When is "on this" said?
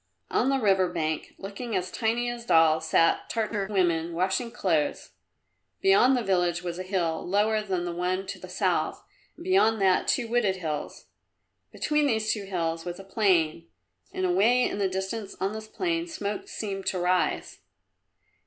15.39-15.67